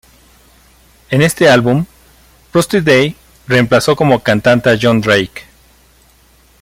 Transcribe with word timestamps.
En 1.11 1.21
este 1.21 1.47
álbum, 1.47 1.85
Rusty 2.51 2.81
Day 2.81 3.15
reemplazó 3.47 3.95
como 3.95 4.23
cantante 4.23 4.71
a 4.71 4.77
John 4.81 4.99
Drake. 4.99 5.43